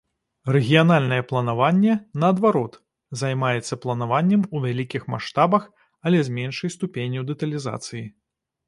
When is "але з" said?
6.07-6.39